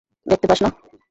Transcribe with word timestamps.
দেখতে 0.25 0.45
পাস 0.47 0.59
না? 0.63 0.69